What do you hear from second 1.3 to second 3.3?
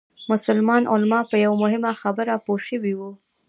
یوه مهمه خبره پوه شوي وو.